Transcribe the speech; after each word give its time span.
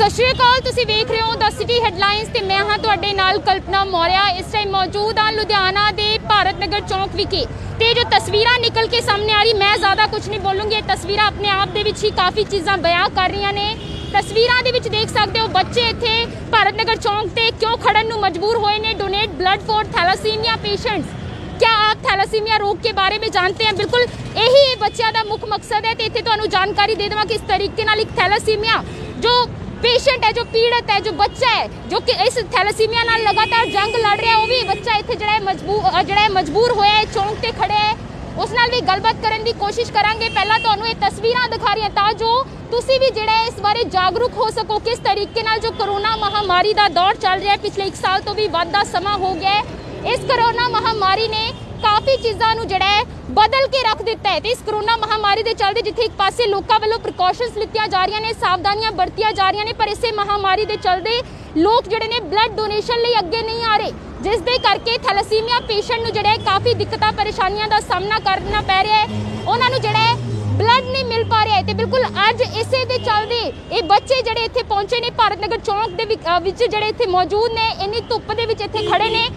ਸਤਿ 0.00 0.10
ਸ਼੍ਰੀ 0.10 0.30
ਅਕਾਲ, 0.32 0.60
ਤੁਸੀਂ 0.64 0.84
ਵੇਖ 0.86 1.10
ਰਹੇ 1.10 1.20
ਹੋ 1.20 1.34
ਦ 1.36 1.48
ਸਿਟੀ 1.56 1.80
ਹੈਡਲਾਈਨਸ 1.80 2.28
ਤੇ 2.34 2.40
ਮੈਂ 2.42 2.58
ਹਾਂ 2.68 2.76
ਤੁਹਾਡੇ 2.78 3.12
ਨਾਲ 3.14 3.38
ਕਲਪਨਾ 3.46 3.82
ਮੌਰਿਆ। 3.84 4.22
ਇਸ 4.38 4.46
ਟਾਈਮ 4.52 4.70
ਮੌਜੂਦ 4.72 5.18
ਹਾਂ 5.18 5.32
ਲੁਧਿਆਣਾ 5.32 5.90
ਦੇ 5.98 6.06
ਭਾਰਤ 6.28 6.62
ਨਗਰ 6.62 6.80
ਚੌਂਕ 6.90 7.14
ਵਿਖੇ। 7.16 7.44
ਤੇ 7.80 7.92
ਜੋ 7.94 8.04
ਤਸਵੀਰਾਂ 8.14 8.58
ਨਿਕਲ 8.60 8.86
ਕੇ 8.86 9.00
ਸਾਹਮਣੇ 9.00 9.32
ਆ 9.32 9.42
ਰਹੀ, 9.42 9.52
ਮੈਂ 9.54 9.76
ਜ਼ਿਆਦਾ 9.78 10.06
ਕੁਝ 10.06 10.28
ਨਹੀਂ 10.28 10.40
ਬੋਲੂੰਗੀ। 10.40 10.76
ਇਹ 10.76 10.82
ਤਸਵੀਰਾਂ 10.88 11.26
ਆਪਣੇ 11.26 11.48
ਆਪ 11.50 11.74
ਦੇ 11.74 11.82
ਵਿੱਚ 11.82 12.04
ਹੀ 12.04 12.10
ਕਾਫੀ 12.20 12.44
ਚੀਜ਼ਾਂ 12.44 12.76
ਬਿਆਨ 12.86 13.14
ਕਰ 13.14 13.30
ਰਹੀਆਂ 13.30 13.52
ਨੇ। 13.52 13.76
ਤਸਵੀਰਾਂ 14.14 14.62
ਦੇ 14.62 14.72
ਵਿੱਚ 14.72 14.88
ਦੇਖ 14.88 15.10
ਸਕਦੇ 15.10 15.40
ਹੋ 15.40 15.46
ਬੱਚੇ 15.58 15.88
ਇੱਥੇ 15.88 16.26
ਭਾਰਤ 16.52 16.80
ਨਗਰ 16.80 16.96
ਚੌਂਕ 16.98 17.28
ਤੇ 17.34 17.50
ਕਿਉਂ 17.60 17.76
ਖੜਨ 17.84 18.08
ਨੂੰ 18.08 18.20
ਮਜਬੂਰ 18.20 18.56
ਹੋਏ 18.56 18.78
ਨੇ? 18.78 18.94
Donate 18.94 19.30
blood 19.40 19.66
for 19.66 19.84
thalassemia 19.96 20.56
patients 20.64 21.18
क्या 21.60 21.70
आप 21.86 21.98
थैलासीमिया 22.04 22.58
रोग 22.60 22.78
के 22.84 22.90
बारे 22.98 23.16
में 23.22 23.24
जानते 23.32 23.64
हैं 23.64 23.72
बिल्कुल 23.78 24.04
यही 24.36 24.60
बच्चों 24.82 25.08
का 25.16 25.24
मुख्य 25.24 25.48
मकसद 25.48 25.88
है 25.88 25.90
तो 25.96 26.04
इतने 26.04 26.22
तो 26.28 26.46
जानकारी 26.54 26.94
दे 27.00 27.08
देव 27.12 27.20
कि 27.24 27.36
इस 27.38 27.42
तरीके 27.50 27.84
एक 27.96 28.14
थैलासीमिया 28.14 28.76
जो 29.24 29.32
ਪੇਸ਼ੈਂਟ 29.82 30.24
ਹੈ 30.24 30.30
ਜੋ 30.32 30.42
ਪੀੜਤ 30.44 30.90
ਹੈ 30.90 30.98
ਜੋ 31.00 31.12
ਬੱਚਾ 31.12 31.48
ਹੈ 31.50 31.66
ਜੋ 31.90 32.00
ਕਿ 32.00 32.12
ਇਸ 32.26 32.34
ਥੈਲਾਸੀਮੀਆ 32.52 33.04
ਨਾਲ 33.04 33.22
ਲਗਾਤਾਰ 33.22 33.66
ਜੰਗ 33.66 33.94
ਲੜ 33.96 34.16
ਰਿਹਾ 34.20 34.32
ਹੈ 34.32 34.36
ਉਹ 34.36 34.46
ਵੀ 34.46 34.62
ਬੱਚਾ 34.64 34.96
ਇੱਥੇ 34.98 35.14
ਜਿਹੜਾ 35.14 35.32
ਹੈ 35.32 35.40
ਮਜਬੂਰ 35.40 35.82
ਅ, 35.90 36.02
ਜਿਹੜਾ 36.02 36.20
ਹੈ 36.20 36.28
ਮਜਬੂਰ 36.28 36.72
ਹੋਇਆ 36.72 36.92
ਹੈ 36.92 37.04
ਚੌਂਕ 37.04 37.38
ਤੇ 37.42 37.52
ਖੜਿਆ 37.52 37.78
ਹੈ। 37.78 37.94
ਉਸ 38.38 38.50
ਨਾਲ 38.52 38.70
ਵੀ 38.70 38.80
ਗੱਲਬਾਤ 38.80 39.16
ਕਰਨ 39.22 39.44
ਦੀ 39.44 39.52
ਕੋਸ਼ਿਸ਼ 39.52 39.92
ਕਰਾਂਗੇ। 39.92 40.28
ਪਹਿਲਾਂ 40.28 40.58
ਤੁਹਾਨੂੰ 40.60 40.86
ਇਹ 40.88 40.94
ਤਸਵੀਰਾਂ 41.00 41.48
ਦਿਖਾ 41.48 41.72
ਰਹੀਆਂ 41.74 41.90
ਤਾਂ 41.90 42.12
ਜੋ 42.14 42.32
ਤੁਸੀਂ 42.70 42.98
ਵੀ 43.00 43.10
ਜਿਹੜਾ 43.10 43.32
ਹੈ 43.32 43.46
ਇਸ 43.46 43.60
ਬਾਰੇ 43.60 43.84
ਜਾਗਰੂਕ 43.92 44.32
ਹੋ 44.34 44.48
ਸਕੋ 44.50 44.78
ਕਿਸ 44.78 44.98
ਤਰੀਕੇ 44.98 45.42
ਨਾਲ 45.42 45.58
ਜੋ 45.60 45.70
ਕਰੋਨਾ 45.70 46.14
ਮਹਾਮਾਰੀ 46.16 46.72
ਦਾ 46.74 46.88
ਦੌਰ 46.90 47.14
ਚੱਲ 47.16 47.40
ਰਿਹਾ 47.40 47.52
ਹੈ। 47.52 47.56
ਪਿਛਲੇ 47.58 47.86
1 47.86 47.96
ਸਾਲ 48.02 48.20
ਤੋਂ 48.20 48.34
ਵੀ 48.34 48.46
ਵੱਧ 48.48 48.70
ਦਾ 48.70 48.84
ਸਮਾਂ 48.92 49.16
ਹੋ 49.18 49.34
ਗਿਆ 49.34 49.50
ਹੈ। 49.50 49.62
ਇਸ 50.12 50.20
ਕਰੋਨਾ 50.28 50.68
ਮਹਾਮਾਰੀ 50.68 51.28
ਨੇ 51.28 51.52
ਕਾਫੀ 51.82 52.16
ਚੀਜ਼ਾਂ 52.22 52.54
ਨੂੰ 52.56 52.66
ਜਿਹੜਾ 52.68 52.86
ਹੈ 52.88 53.02
ਬਦਲ 53.32 53.66
ਕੇ 53.68 53.82
ਰੱਖ 53.84 54.02
ਦਿੱਤਾ 54.02 54.30
ਹੈ 54.30 54.40
ਤੇ 54.40 54.48
ਇਸ 54.48 54.58
ਕਰੋਨਾ 54.66 54.96
ਮਹਾਮਾਰੀ 54.96 55.42
ਦੇ 55.42 55.52
ਚੱਲਦੇ 55.54 55.82
ਜਿੱਥੇ 55.82 56.02
ਇੱਕ 56.02 56.12
ਪਾਸੇ 56.18 56.46
ਲੋਕਾਂ 56.46 56.78
ਵੱਲੋਂ 56.80 56.98
ਪ੍ਰੀਕਾਸ਼ਨਸ 56.98 57.56
ਲਿੱਤੀਆਂ 57.56 57.86
ਜਾ 57.88 58.04
ਰਹੀਆਂ 58.04 58.20
ਨੇ 58.20 58.32
ਸਾਵਧਾਨੀਆਂ 58.40 58.92
ਵਰਤੀਆਂ 58.92 59.32
ਜਾ 59.32 59.50
ਰਹੀਆਂ 59.50 59.64
ਨੇ 59.64 59.72
ਪਰ 59.72 59.88
ਇਸੇ 59.88 60.10
ਮਹਾਮਾਰੀ 60.12 60.64
ਦੇ 60.64 60.76
ਚੱਲਦੇ 60.78 61.20
ਲੋਕ 61.56 61.88
ਜਿਹੜੇ 61.88 62.08
ਨੇ 62.08 62.20
ਬਲੱਡ 62.26 62.56
ਡੋਨੇਸ਼ਨ 62.56 63.00
ਲਈ 63.00 63.18
ਅੱਗੇ 63.18 63.42
ਨਹੀਂ 63.42 63.64
ਆ 63.64 63.76
ਰਹੇ 63.76 63.92
ਜਿਸ 64.22 64.40
ਦੇ 64.40 64.56
ਕਰਕੇ 64.58 64.96
ਥੈਲੇਸੀਮੀਆ 64.98 65.60
ਪੇਸ਼ੈਂਟ 65.68 66.00
ਨੂੰ 66.00 66.12
ਜਿਹੜਾ 66.12 66.30
ਹੈ 66.30 66.36
ਕਾਫੀ 66.44 66.74
ਦਿੱਕਤਾਂ 66.74 67.12
ਪਰੇਸ਼ਾਨੀਆਂ 67.12 67.68
ਦਾ 67.68 67.80
ਸਾਹਮਣਾ 67.80 68.18
ਕਰਨਾ 68.18 68.60
ਪੈ 68.62 68.82
ਰਿਹਾ 68.84 68.96
ਹੈ। 68.96 69.06
ਉਹਨਾਂ 69.46 69.70
ਨੂੰ 69.70 69.80
ਜਿਹੜਾ 69.80 69.98
ਹੈ 69.98 70.14
ਬਲੱਡ 70.56 70.84
ਨਹੀਂ 70.84 71.04
ਮਿਲ 71.04 71.24
ਪਾ 71.24 71.44
ਰਿਹਾ 71.44 71.56
ਹੈ 71.56 71.62
ਤੇ 71.62 71.74
ਬਿਲਕੁਲ 71.74 72.04
ਅੱਜ 72.28 72.42
ਇਸੇ 72.42 72.84
ਦੇ 72.84 72.98
ਚੱਲਦੇ 72.98 73.38
ਇਹ 73.72 73.82
ਬੱਚੇ 73.84 74.20
ਜਿਹੜੇ 74.22 74.44
ਇੱਥੇ 74.44 74.62
ਪਹੁੰਚੇ 74.64 75.00
ਨੇ 75.00 75.10
ਭਾਰਤ 75.10 75.38
ਨਗਰ 75.38 75.58
ਚੌਂਕ 75.60 75.90
ਦੇ 75.90 76.04
ਵਿਕ- 76.04 76.28
ਅ, 76.28 76.38
ਵਿੱਚ 76.40 76.62
ਜਿਹੜੇ 76.64 76.88
ਇੱਥੇ 76.88 77.06
ਮੌਜੂਦ 77.06 77.52
ਨੇ 77.52 77.68
ਇੰਨੀ 77.84 78.00
ਧੁੱਪ 78.08 78.32
ਦੇ 78.32 78.46
ਵਿੱਚ 78.46 78.60
ਇੱਥੇ 78.62 78.86
ਖੜੇ 78.86 79.08
ਨੇ। 79.10 79.28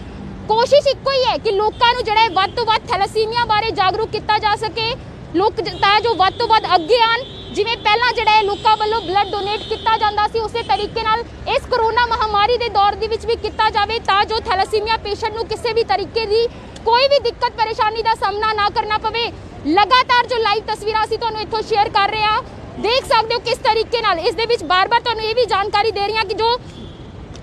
ਕੋਸ਼ਿਸ਼ 0.48 0.86
ਇੱਕੋ 0.86 1.10
ਹੀ 1.10 1.24
ਹੈ 1.24 1.36
ਕਿ 1.38 1.50
ਲੋਕਾਂ 1.50 1.92
ਨੂੰ 1.94 2.04
ਜਿਹੜਾ 2.04 2.20
ਹੈ 2.20 2.28
ਵੱਧ 2.28 2.54
ਤੋਂ 2.56 2.64
ਵੱਧ 2.66 2.86
ਥੈਲੇਸੀਮੀਆ 2.86 3.44
ਬਾਰੇ 3.44 3.70
ਜਾਗਰੂਕ 3.70 4.10
ਕੀਤਾ 4.10 4.38
ਜਾ 4.38 4.56
ਸਕੇ। 4.56 4.94
ਲੋਕ 5.34 5.60
ਜ- 5.60 5.78
ਤਾਂ 5.80 6.00
ਜੋ 6.00 6.14
ਵੱਧ 6.14 6.34
ਤੋਂ 6.38 6.48
ਵੱਧ 6.48 6.64
ਅੱਗੇ 6.74 6.98
ਆਣ। 7.02 7.22
ਜਿਵੇਂ 7.54 7.76
ਪਹਿਲਾਂ 7.76 8.12
ਜਿਹੜਾ 8.12 8.30
ਹੈ 8.30 8.42
ਲੋਕਾਂ 8.42 8.76
ਵੱਲੋਂ 8.76 9.00
ਬਲੱਡ 9.00 9.28
ਡੋਨੇਟ 9.28 9.60
ਕੀਤਾ 9.60 9.96
ਜਾਂਦਾ 9.98 10.26
ਸੀ, 10.26 10.38
ਉਸੇ 10.38 10.62
ਤਰੀਕੇ 10.62 11.02
ਨਾਲ 11.02 11.20
ਇਸ 11.56 11.66
ਕਰੋਨਾ 11.70 12.06
ਮਹਾਮਾਰੀ 12.06 12.56
ਦੇ 12.56 12.68
ਦੌਰ 12.68 12.94
ਦੇ 12.94 13.06
ਵਿੱਚ 13.06 13.26
ਵੀ 13.26 13.36
ਕੀਤਾ 13.36 13.70
ਜਾਵੇ 13.70 13.98
ਤਾਂ 13.98 14.24
ਜੋ 14.24 14.40
ਥੈਲੇਸੀਮੀਆ 14.40 14.96
ਪੇਸ਼ੈਂਟ 14.96 15.34
ਨੂੰ 15.34 15.46
ਕਿਸੇ 15.46 15.72
ਵੀ 15.72 15.84
ਤਰੀਕੇ 15.84 16.26
ਦੀ 16.26 16.46
ਕੋਈ 16.84 17.08
ਵੀ 17.08 17.18
ਦਿੱਕਤ 17.18 17.52
ਪਰੇਸ਼ਾਨੀ 17.52 18.02
ਦਾ 18.02 18.14
ਸਾਹਮਣਾ 18.14 18.52
ਨਾ 18.52 18.68
ਕਰਨਾ 18.68 18.98
ਪਵੇ। 18.98 19.32
ਲਗਾਤਾਰ 19.66 20.26
ਜੋ 20.26 20.36
ਲਾਈਵ 20.36 20.74
ਤਸਵੀਰਾਂ 20.74 21.04
ਅਸੀਂ 21.04 21.18
ਤੁਹਾਨੂੰ 21.18 21.40
ਇੱਥੋਂ 21.40 21.62
ਸ਼ੇਅਰ 21.62 21.88
ਕਰ 21.88 22.08
ਰਹੇ 22.08 22.22
ਹਾਂ, 22.22 22.42
ਦੇਖ 22.80 23.04
ਸਕਦੇ 23.04 23.34
ਹੋ 23.34 23.40
ਕਿਸ 23.40 23.58
ਤਰੀਕੇ 23.58 24.00
ਨਾਲ 24.00 24.18
ਇਸ 24.18 24.34
ਦੇ 24.34 24.46
ਵਿੱਚ 24.46 24.64
ਬਾਰ-ਬਾਰ 24.64 25.00
ਤੁਹਾਨੂੰ 25.00 25.24
ਇਹ 25.24 25.34
ਵੀ 25.34 25.44
ਜਾਣਕਾਰੀ 25.46 25.90
ਦੇ 25.90 26.00
ਰਹੀ 26.00 26.16
ਹਾਂ 26.16 26.24
ਕਿ 26.24 26.34
ਜੋ 26.34 26.56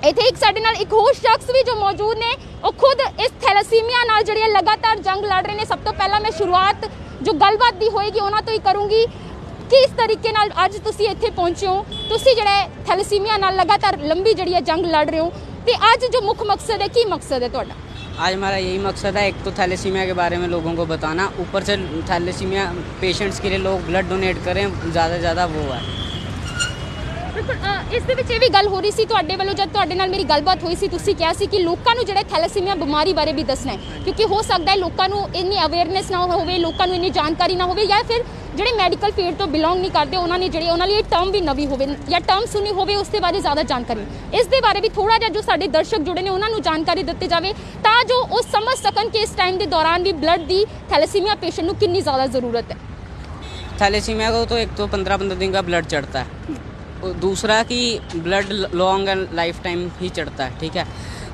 ਇੱਥੇ 0.02 0.26
ਇੱਕ 0.28 0.36
ਸਾਡੇ 0.36 0.60
ਨਾਲ 0.60 0.76
ਇੱਕ 0.76 0.92
ਹੋਰ 0.92 1.12
ਸ਼ਖਸ 1.14 1.50
ਵੀ 1.50 1.62
ਜੋ 1.62 1.74
ਮੌਜੂਦ 1.76 2.18
ਨੇ 2.18 2.34
ਉਹ 2.64 2.72
ਖੁਦ 2.74 3.00
ਇਸ 3.20 3.30
ਥੈਲੇਸੀਮੀਆ 3.42 4.04
ਨਾਲ 4.04 4.22
ਜਿਹੜੀ 4.24 4.42
ਹੈ 4.42 4.48
ਲਗਾਤਾਰ 4.48 4.98
ਜੰਗ 5.00 5.24
ਲੜ 5.24 5.42
ਰਹੇ 5.46 5.54
ਨੇ 5.54 5.64
ਸਭ 5.64 5.78
ਤੋਂ 5.84 5.92
ਪਹਿਲਾਂ 5.94 6.20
ਮੈਂ 6.20 6.30
ਸ਼ੁਰੂਆਤ 6.32 6.88
ਜੋ 7.22 7.32
ਗੱਲਬਾਤ 7.34 7.74
ਦੀ 7.74 7.88
ਹੋਏਗੀ 7.88 8.20
ਉਹਨਾਂ 8.20 8.42
ਤੋਂ 8.42 8.54
ਹੀ 8.54 8.58
ਕਰੂੰਗੀ 8.60 9.04
ਕਿ 9.70 9.76
ਇਸ 9.76 9.90
ਤਰੀਕੇ 9.96 10.32
ਨਾਲ 10.32 10.50
ਅੱਜ 10.64 10.76
ਤੁਸੀਂ 10.78 11.08
ਇੱਥੇ 11.08 11.30
ਪਹੁੰਚੇ 11.30 11.66
ਹੋ 11.66 11.84
ਤੁਸੀਂ 12.08 12.34
ਜਿਹੜਾ 12.34 12.50
ਹੈ 12.52 12.68
ਥੈਲੇਸੀਮੀਆ 12.86 13.36
ਨਾਲ 13.38 13.56
ਲਗਾਤਾਰ 13.56 13.98
ਲੰਬੀ 14.00 14.32
ਜਿਹੜੀ 14.32 14.54
ਹੈ 14.54 14.60
ਜੰਗ 14.62 14.86
ਲੜ 14.86 15.08
ਰਹੇ 15.10 15.20
ਹੋ 15.20 15.32
ਤੇ 15.66 15.74
ਅੱਜ 15.92 16.04
ਜੋ 16.06 16.20
ਮੁੱਖ 16.22 16.42
ਮਕਸਦ 16.44 16.82
ਹੈ 16.82 16.88
ਕੀ 16.88 17.04
ਮਕਸਦ 17.06 17.42
ਹੈ 17.42 17.48
ਤੁਹਾਡਾ 17.48 17.74
आज 18.18 18.34
हमारा 18.34 18.58
यही 18.58 18.76
मकसद 18.80 19.16
है 19.16 19.22
एक 19.26 19.40
तो 19.40 19.50
थैलेसीमिया 19.52 20.04
के 20.06 20.12
बारे 20.14 20.36
में 20.36 20.46
लोगों 20.48 20.72
को 20.74 20.86
बताना 20.86 21.26
ऊपर 21.38 21.64
से 21.64 21.76
थैलेसीमिया 22.06 22.64
पेशेंट्स 23.00 23.40
के 23.40 23.50
लिए 23.50 23.58
लोग 23.60 23.84
ब्लड 23.86 24.08
डोनेट 24.08 24.42
करें 24.44 24.64
ज़्यादा 24.66 25.10
से 25.10 25.20
ज़्यादा 25.20 25.46
वो 25.48 25.64
है 25.68 25.99
ਬਿਲਕੁਲ 27.40 27.54
ਅ, 27.56 27.94
ਇਸ 27.96 28.02
ਦੇ 28.02 28.14
ਵਿੱਚ 28.14 28.30
ਇਹ 28.30 28.40
ਵੀ 28.40 28.48
ਗੱਲ 28.50 28.68
ਹੋ 28.68 28.80
ਰਹੀ 28.80 28.90
ਸੀ 28.90 29.04
ਤੁਹਾਡੇ 29.06 29.36
ਵੱਲੋਂ 29.36 29.54
ਜਦ 29.54 29.68
ਤੁਹਾਡੇ 29.70 29.94
ਨਾਲ 29.94 30.08
ਮੇਰੀ 30.10 30.24
ਗੱਲਬਾਤ 30.26 30.62
ਹੋਈ 30.64 30.74
ਸੀ 30.76 30.88
ਤੁਸੀਂ 30.88 31.14
ਕਿਹਾ 31.16 31.32
ਸੀ 31.32 31.46
ਕਿ 31.46 31.58
ਲੋਕਾਂ 31.60 31.94
ਨੂੰ 31.94 32.04
ਜਿਹੜਾ 32.06 32.22
ਥੈਲੇਸੀਮੀਆ 32.30 32.74
ਬਿਮਾਰੀ 32.76 33.12
ਬਾਰੇ 33.12 33.32
ਵੀ 33.32 33.42
ਦੱਸਣਾ 33.44 33.72
ਹੈ 33.72 34.00
ਕਿਉਂਕਿ 34.04 34.24
ਹੋ 34.26 34.40
ਸਕਦਾ 34.44 34.70
ਹੈ 34.72 34.76
ਲੋਕਾਂ 34.78 35.08
ਨੂੰ 35.08 35.28
ਇੰਨੀ 35.34 35.58
ਅਵੇਅਰਨੈਸ 35.64 36.10
ਨਾ 36.10 36.24
ਹੋਵੇ 36.26 36.58
ਲੋਕਾਂ 36.58 36.86
ਨੂੰ 36.86 36.96
ਇੰਨੀ 36.96 37.10
ਜਾਣਕਾਰੀ 37.12 37.54
ਨਾ 37.56 37.64
ਹੋਵੇ 37.66 37.86
ਜਾਂ 37.86 38.02
ਫਿਰ 38.04 38.24
ਜਿਹੜੇ 38.56 38.72
ਮੈਡੀਕਲ 38.74 39.10
ਫੀਲਡ 39.12 39.34
ਤੋਂ 39.36 39.46
ਬਿਲੋਂਗ 39.48 39.78
ਨਹੀਂ 39.78 39.90
ਕਰਦੇ 39.90 40.16
ਉਹਨਾਂ 40.16 40.38
ਨੇ 40.38 40.48
ਜਿਹੜੀ 40.48 40.68
ਉਹਨਾਂ 40.70 40.86
ਲਈ 40.86 40.94
ਇਹ 40.94 41.02
ਟਰਮ 41.10 41.30
ਵੀ 41.30 41.40
ਨਵੀਂ 41.42 41.66
ਹੋਵੇ 41.66 41.86
ਜਾਂ 42.08 42.20
ਟਰਮ 42.22 42.44
ਸੁਣੀ 42.52 42.70
ਹੋਵੇ 42.72 42.96
ਉਸ 42.96 43.08
ਦੇ 43.08 43.20
ਬਾਰੇ 43.20 43.40
ਜ਼ਿਆਦਾ 43.40 43.62
ਜਾਣਕਾਰੀ 43.64 44.04
ਇਸ 44.34 44.46
ਦੇ 44.46 44.60
ਬਾਰੇ 44.60 44.80
ਵੀ 44.80 44.88
ਥੋੜਾ 44.90 45.18
ਜਿਹਾ 45.18 45.28
ਜੋ 45.30 45.40
ਸਾਡੇ 45.42 45.66
ਦਰਸ਼ਕ 45.68 45.98
ਜੁੜੇ 46.00 46.22
ਨੇ 46.22 46.30
ਉਹਨਾਂ 46.30 46.50
ਨੂੰ 46.50 46.62
ਜਾਣਕਾਰੀ 46.62 47.02
ਦਿੱਤੀ 47.04 47.26
ਜਾਵੇ 47.28 47.52
ਤਾਂ 47.84 48.02
ਜੋ 48.04 48.20
ਉਹ 48.22 48.42
ਸਮਝ 48.44 48.76
ਸਕਣ 48.78 49.08
ਕਿ 49.08 49.18
ਇਸ 49.20 49.30
ਟਾਈਮ 49.36 49.58
ਦੇ 49.58 49.66
ਦੌਰਾਨ 49.68 50.02
ਵੀ 50.02 50.12
ਬਲੱਡ 50.18 50.46
ਦੀ 50.46 50.64
ਥੈਲੇਸੀਮੀਆ 50.90 51.34
ਪੇਸ਼ੈਂਟ 51.36 51.66
ਨੂੰ 51.66 51.74
ਕਿੰਨੀ 51.76 52.00
ਜ਼ਿਆਦਾ 52.02 52.26
ਜ਼ਰੂਰਤ 52.28 52.72
ਹੈ 52.72 52.78
थैलेसीमिया 53.78 54.28
को 54.30 54.38
तो 54.46 54.58
एक 54.58 54.70
तो 54.72 54.84
पंद्रह 54.88 55.16
पंद्रह 55.18 55.38
दिन 55.38 55.50
का 55.52 55.60
ब्लड 55.62 55.88
चढ़ता 55.88 56.20
है 56.20 56.52
और 56.52 56.69
दूसरा 57.21 57.61
कि 57.63 57.99
blood 58.15 58.51
long 58.75 59.09
and 59.09 59.27
life 59.35 59.63
time 59.63 59.89
ही 59.99 60.09
चढ़ता 60.11 60.45
है 60.45 60.59
ठीक 60.59 60.75
है? 60.75 60.85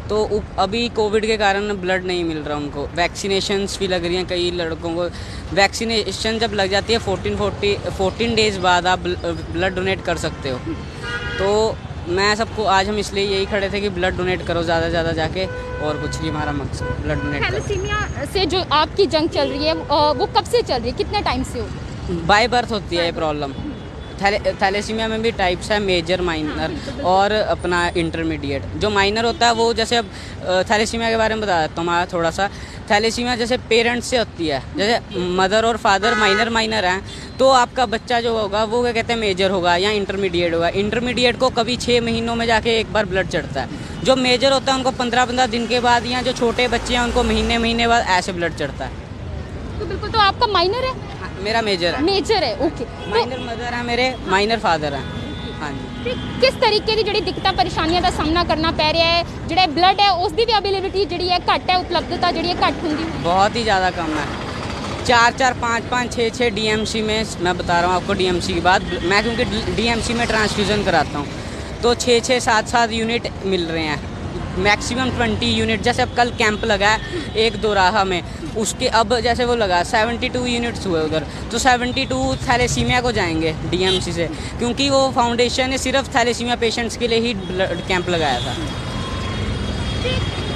तो 0.10 0.42
अभी 0.60 0.88
कोविड 0.98 1.26
के 1.26 1.38
कारण 1.38 1.74
ब्लड 1.78 2.06
नहीं 2.06 2.24
मिल 2.24 2.38
रहा 2.40 2.58
उनको। 2.58 2.88
वैक्सीनेशंस 2.96 3.78
भी 3.80 3.88
लग 3.88 4.06
रही 4.06 4.16
हैं 4.16 4.28
कई 4.28 4.52
लड़कों 4.54 4.94
को। 4.96 5.10
वैक्सीनेशन 5.56 6.40
जब 6.40 6.54
लग 6.54 6.70
जाती 6.72 6.94
है 6.94 7.00
फोर्टीन 7.00 7.36
फोर्टी 7.38 7.76
फोर्टीन 7.98 8.36
डेज़ 8.36 8.60
बाद 8.62 8.88
आप 8.88 9.00
ब्लड 9.00 9.76
डोनेट 9.76 10.06
कर 10.06 10.18
सकते 10.18 10.50
हो। 10.50 10.60
तो 11.40 11.76
मैं 12.10 12.34
सबको 12.36 12.64
आज 12.72 12.88
हम 12.90 12.98
इसलिए 12.98 13.26
यही 13.26 13.46
खड़े 13.46 13.70
थे 13.70 13.80
कि 13.82 13.90
ब्लड 13.92 14.18
डोनेट 14.18 14.46
करो 14.48 14.62
ज़्यादा 14.64 14.86
से 14.86 14.90
ज़्यादा 14.90 15.12
जाके 15.14 15.46
और 15.46 15.98
कुछ 16.02 16.20
नहीं 16.20 16.30
हमारा 16.30 16.52
मकसद 16.54 17.02
ब्लड 17.04 17.24
डोनेट 17.24 17.44
थैलेसीमिया 17.44 18.26
से 18.34 18.46
जो 18.46 18.64
आपकी 18.74 19.06
जंग 19.08 19.30
चल 19.30 19.50
रही 19.50 19.66
है 19.66 19.74
वो 20.14 20.26
कब 20.28 20.44
से 20.46 20.62
चल 20.62 20.76
रही 20.76 20.90
है? 20.90 20.98
कितने 20.98 21.22
टाइम 21.22 21.44
से 21.44 21.60
हो? 21.60 21.68
बाय 22.28 22.48
बर्थ 22.48 22.72
होती 22.72 22.96
है 22.96 23.06
ये 23.06 23.12
प्रॉब्लम 23.14 23.54
थैलेसीमिया 24.22 25.08
में 25.08 25.22
भी 25.22 25.32
टाइप्स 25.34 25.72
है 25.72 25.80
मेजर 25.80 26.22
माइनर 26.22 27.04
और 27.06 27.32
अपना 27.32 27.88
इंटरमीडिएट 27.98 28.64
जो 28.78 28.90
माइनर 28.90 29.26
होता 29.26 29.48
है 29.48 29.54
वो 29.54 29.74
जैसे 29.74 29.98
अब 29.98 30.10
थैलेसीमिया 30.70 31.10
के 31.10 31.18
बारे 31.18 31.36
में 31.36 31.44
बता 31.44 31.62
देता 31.62 31.82
हूँ 31.82 31.90
मैं 31.90 32.06
थोड़ा 32.14 32.32
सा 32.32 32.50
थैलेसीमिया 32.92 33.36
जैसे 33.36 33.58
पेरेंट्स 33.70 34.08
से 34.08 34.18
होती 34.18 34.48
है 34.48 34.62
जैसे 34.78 35.20
मदर 35.38 35.66
और 35.66 35.78
फादर 35.78 36.16
माइनर 36.16 36.50
माइनर 36.50 36.86
हैं 36.86 37.02
तो 37.40 37.50
आपका 37.54 37.86
बच्चा 37.88 38.20
जो 38.22 38.38
होगा 38.38 38.64
वो 38.66 38.82
क्या 38.84 38.92
कहते 38.94 39.14
हैं 39.14 39.20
मेजर 39.20 39.52
होगा 39.52 39.76
या 39.78 39.90
इंटरमीडिएट 39.94 40.54
होगा। 40.54 40.70
इंटरमीडिएट 40.76 41.38
को 41.40 41.50
कभी 41.58 41.76
छः 41.78 42.02
महीनों 42.02 42.36
में 42.36 42.46
जाके 42.46 42.78
एक 42.80 42.94
बार 42.94 43.06
ब्लड 43.06 43.28
चढ़ता 43.30 43.62
है। 43.62 43.68
जो 44.04 44.16
मेजर 44.18 44.52
होता 44.54 44.72
है 44.72 44.78
उनको 44.78 44.92
पंद्रह 44.94 45.26
पंद्रह 45.26 45.46
दिन 45.48 45.68
के 45.68 45.80
बाद 45.80 46.06
या 46.06 46.22
जो 46.22 46.32
छोटे 46.34 46.68
बच्चे 46.68 46.96
हैं 46.96 47.02
उनको 47.02 47.24
महीने 47.24 47.58
महीने 47.58 47.88
बाद 47.88 48.06
ऐसे 48.10 48.34
ब्लड 48.34 48.56
चढ़ता 48.56 48.86
है। 48.86 48.92
तो 49.80 49.86
बिल्कुल 49.86 50.10
तो 50.10 50.20
आपका 50.20 50.48
माइनर 50.48 50.86
हाँ, 50.86 50.96
मेरा 51.41 51.63
मेजर 51.63 51.95
है 51.95 52.03
मेजर 52.05 52.45
है 52.45 52.53
ओके 52.61 52.85
तो 52.85 53.11
ਮਾਈਨਰ 53.11 53.39
ਮਦਰ 53.41 53.75
ਹੈ 53.75 53.83
ਮੇਰੇ 53.85 54.13
ਮਾਈਨਰ 54.29 54.59
ਫਾਦਰ 54.61 54.95
ਹੈ 54.95 55.01
ਹਾਂਜੀ 55.63 56.05
ਤੇ 56.05 56.15
ਕਿਸ 56.41 56.55
ਤਰੀਕੇ 56.61 56.95
ਦੀ 56.97 57.03
ਜਿਹੜੀ 57.03 57.21
ਦਿੱਕਤਾਂ 57.23 57.53
ਪਰੇਸ਼ਾਨੀਆਂ 57.53 58.03
ਦਾ 58.03 58.11
ਸਾਹਮਣਾ 58.11 58.45
ਕਰਨਾ 58.45 58.71
ਪੈ 58.79 58.93
ਰਿਹਾ 58.93 59.07
ਹੈ 59.09 59.25
ਜਿਹੜਾ 59.49 59.67
ਬਲੱਡ 59.75 60.01
ਹੈ 60.01 60.11
ਉਸ 60.21 60.33
ਦੀ 60.33 60.45
ਵੀ 60.45 60.53
ਅਵੇਲੇਬਿਲਿਟੀ 60.53 61.05
ਜਿਹੜੀ 61.07 61.29
ਹੈ 61.31 61.39
ਘੱਟ 61.49 61.71
ਹੈ 61.71 61.77
ਉਪਲਬਧਤਾ 61.79 62.31
ਜਿਹੜੀ 62.33 62.49
ਹੈ 62.49 62.55
ਘੱਟ 62.63 62.83
ਹੁੰਦੀ 62.85 63.03
ਹੈ 63.03 63.11
बहुत 63.27 63.57
ही 63.57 63.63
ज़्यादा 63.65 63.91
कम 63.93 64.15
है 64.15 64.25
चार 65.05 65.35
चार 65.35 65.55
पाँच 65.59 65.87
पाँच 65.87 66.13
छः 66.13 66.29
छः 66.33 66.51
डीएमसी 66.57 67.01
में 67.03 67.19
मैं 67.41 67.55
बता 67.57 67.79
रहा 67.79 67.89
हूँ 67.89 67.97
आपको 67.97 68.15
डीएमसी 68.15 68.55
की 68.55 68.61
बात 68.63 68.91
मैं 69.05 69.23
क्योंकि 69.23 69.47
डीएमसी 69.73 70.15
में 70.15 70.27
ट्रांसफ्यूज़न 70.27 70.85
कराता 70.85 71.19
हूँ 71.19 71.81
तो 71.83 71.95
छः 71.99 72.21
छः 72.23 72.43
सात 72.43 72.69
सात 72.69 72.93
यूनिट 72.95 73.31
मिल 73.47 73.67
रहे 73.69 73.87
हैं 73.87 74.16
मैक्सिमम 74.58 75.10
ट्वेंटी 75.10 75.52
यूनिट, 75.52 75.82
जैसे 75.82 76.02
अब 76.02 76.16
कल 76.18 76.30
कैंप 76.32 76.66
लगा 76.66 76.90
है, 76.90 77.34
एक 77.36 77.56
दो 77.62 77.74
राह 77.74 78.04
में। 78.04 78.22
उसके 78.58 78.88
अब 78.88 79.20
जैसे 79.20 79.46
वो 79.46 79.56
लगा, 79.56 79.84
सेवेंटी 79.84 80.30
टू 80.30 80.46
यूनिट्स 80.46 80.88
हुए 80.88 81.02
उधर। 81.02 81.26
तो 81.52 81.58
सेवेंटी 81.58 82.06
टू 82.06 82.36
थैलेसीमिया 82.44 83.02
को 83.02 83.12
जाएँगे 83.12 83.54
डीएमसी 83.70 84.12
से, 84.12 84.28
क्योंकि 84.60 84.90
वो 84.90 85.12
फाउंडेशन 85.16 85.70
ने 85.70 85.78
सिर्फ़ 85.78 86.10
थैलेसीमिया 86.16 86.56
पेशेंट्स 86.56 86.98
के 86.98 87.08
लिए 87.08 87.20
ही 87.20 87.34
ब्लड 87.34 87.88
कैंप 87.88 88.10
लगाया 88.10 88.40
था। 88.40 88.56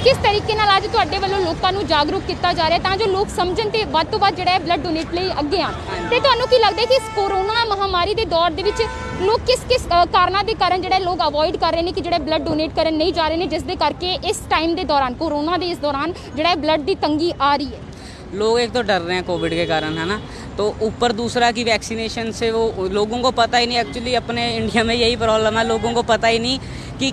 ਕਿਸ 0.03 0.17
ਤਰੀਕੇ 0.23 0.53
ਨਾਲ 0.55 0.69
ਅੱਜ 0.75 0.85
ਤੁਹਾਡੇ 0.87 1.17
ਵੱਲੋਂ 1.19 1.39
ਲੋਕਾਂ 1.39 1.71
ਨੂੰ 1.73 1.85
ਜਾਗਰੂਕ 1.87 2.23
ਕੀਤਾ 2.23 2.51
ਜਾ 2.53 2.67
ਰਿਹਾ 2.69 2.79
ਤਾਂ 2.79 2.95
ਜੋ 2.97 3.05
ਲੋਕ 3.07 3.29
ਸਮਝਣ 3.31 3.69
ਤੇ 3.69 3.83
ਵੱਧ 3.91 4.07
ਤੋਂ 4.07 4.19
ਵੱਧ 4.19 4.35
ਜਿਹੜਾ 4.35 4.51
ਹੈ 4.51 4.59
ਬਲੱਡ 4.59 4.83
ਡੋਨੇਟ 4.83 5.13
ਲਈ 5.13 5.29
ਅੱਗੇ 5.39 5.61
ਆਣ 5.61 5.73
ਤੇ 6.09 6.19
ਤੁਹਾਨੂੰ 6.19 6.47
ਕੀ 6.47 6.59
ਲੱਗਦਾ 6.59 6.81
ਹੈ 6.81 6.85
ਕਿ 6.85 6.95
ਇਸ 6.95 7.09
ਕੋਰੋਨਾ 7.15 7.63
ਮਹਾਮਾਰੀ 7.67 8.13
ਦੇ 8.13 8.25
ਦੌਰ 8.27 8.51
ਦੇ 8.51 8.63
ਵਿੱਚ 8.63 8.81
ਲੋਕ 9.21 9.41
ਕਿਸ 9.41 9.59
ਕਿਸ 9.69 9.85
ਅ, 9.87 10.05
ਕਾਰਨਾਂ 10.07 10.43
ਦੇ 10.43 10.53
ਕਾਰਨ 10.55 10.81
ਜਿਹੜਾ 10.81 10.97
ਲੋਕ 10.99 11.21
ਅਵੋਇਡ 11.27 11.57
ਕਰ 11.57 11.71
ਰਹੇ 11.73 11.81
ਨੇ 11.81 11.91
ਕਿ 11.91 12.01
ਜਿਹੜੇ 12.01 12.19
ਬਲੱਡ 12.19 12.43
ਡੋਨੇਟ 12.43 12.75
ਕਰਨ 12.75 12.93
ਨਹੀਂ 12.95 13.13
ਜਾ 13.13 13.27
ਰਹੇ 13.27 13.37
ਨੇ 13.37 13.45
ਜਿਸ 13.47 13.63
ਦੇ 13.63 13.75
ਕਰਕੇ 13.77 14.13
ਇਸ 14.25 14.39
ਟਾਈਮ 14.49 14.75
ਦੇ 14.75 14.83
ਦੌਰਾਨ 14.85 15.13
ਕੋਰੋਨਾ 15.15 15.57
ਦੇ 15.57 15.69
ਇਸ 15.69 15.77
ਦੌਰਾਨ 15.79 16.13
ਜਿਹੜਾ 16.35 16.55
ਬਲੱਡ 16.57 16.81
ਦੀ 16.83 16.95
ਤੰਗੀ 17.01 17.31
ਆ 17.41 17.55
ਰਹੀ 17.55 17.67
ਹੈ 17.67 17.85
लोग 18.33 18.57
एक 18.59 18.71
तो 18.71 18.81
डर 18.83 18.97
रहे 19.01 19.15
हैं 19.15 19.23
कोविड 19.25 19.53
के 19.53 19.65
कारण 19.67 19.97
है 19.97 20.05
ना 20.07 20.15
तो 20.55 20.63
ऊपर 20.83 21.13
दूसरा 21.15 21.49
कि 21.51 21.63
वैक्सीनेशन 21.65 22.31
से 22.33 22.47
वो 22.51 22.63
लोगों 22.91 23.19
को 23.21 23.29
पता 23.33 23.59
ही 23.59 23.67
नहीं 23.67 23.77
एक्चुअली 23.81 24.15
अपने 24.17 24.47
इंडिया 24.55 24.83
में 24.83 24.91
यही 24.95 25.15
प्रॉब्लम 25.19 25.59
है 25.59 25.63
लोगों 25.65 25.93
को 25.93 26.03
पता 26.07 26.31
ही 26.31 26.41
नहीं 26.41 26.57
कि 26.97 27.11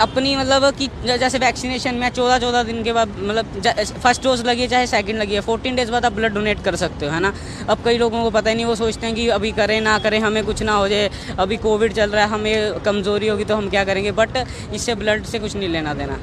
अपनी 0.00 0.34
मतलब 0.36 0.64
कि 0.74 0.86
ज- 1.06 1.16
जैसे 1.20 1.38
वैक्सीनेशन 1.38 1.94
में 1.94 2.08
चौदह 2.10 2.38
चौदह 2.38 2.62
दिन 2.62 2.82
के 2.84 2.92
बाद 2.92 3.08
मतलब 3.20 3.98
फर्स्ट 4.04 4.22
डोज 4.24 4.42
लगी 4.46 4.62
है 4.62 4.68
चाहे 4.68 4.86
सेकंड 4.86 5.18
लगी 5.18 5.34
है 5.34 5.40
फोर्टीन 5.40 5.76
डेज 5.76 5.90
बाद 5.90 6.04
आप 6.04 6.12
ब्लड 6.12 6.34
डोनेट 6.34 6.62
कर 6.64 6.76
सकते 6.76 7.06
हो 7.06 7.12
है 7.12 7.20
ना 7.20 7.32
अब 7.68 7.82
कई 7.84 7.98
लोगों 7.98 8.22
को 8.22 8.30
पता 8.30 8.50
ही 8.50 8.56
नहीं 8.56 8.66
वो 8.66 8.74
सोचते 8.76 9.06
हैं 9.06 9.14
कि 9.14 9.28
अभी 9.36 9.50
करें 9.52 9.80
ना 9.80 9.98
करें 9.98 10.18
हमें 10.20 10.42
कुछ 10.44 10.62
ना 10.62 10.74
हो 10.74 10.88
जाए 10.88 11.10
अभी 11.38 11.56
कोविड 11.66 11.92
चल 11.92 12.10
रहा 12.10 12.24
है 12.24 12.30
हमें 12.30 12.80
कमज़ोरी 12.80 13.28
होगी 13.28 13.44
तो 13.44 13.56
हम 13.56 13.68
क्या 13.68 13.84
करेंगे 13.84 14.12
बट 14.14 14.38
इससे 14.74 14.94
ब्लड 15.02 15.24
से 15.26 15.38
कुछ 15.38 15.56
नहीं 15.56 15.68
लेना 15.68 15.94
देना 15.94 16.18